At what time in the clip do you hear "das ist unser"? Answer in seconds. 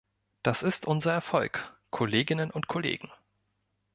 0.41-1.13